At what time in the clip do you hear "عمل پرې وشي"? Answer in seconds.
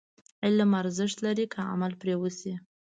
1.71-2.53